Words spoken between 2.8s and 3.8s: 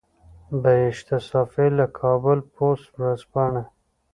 ورځپاڼې.